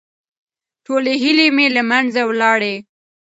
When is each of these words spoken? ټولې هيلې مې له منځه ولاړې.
ټولې 0.85 1.13
هيلې 1.21 1.47
مې 1.55 1.67
له 1.75 1.81
منځه 1.91 2.21
ولاړې. 2.29 2.75